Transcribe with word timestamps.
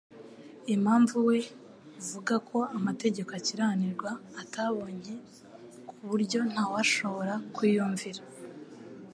impamvu 0.75 1.15
we 1.27 1.37
uvuga 2.01 2.35
ko 2.49 2.57
amategeko 2.77 3.29
akiranirwa 3.39 4.11
ataboncye, 4.41 5.15
ku 5.87 5.93
buryo 6.09 6.39
ntawashobora 6.51 7.33
kuyumvira. 7.55 8.23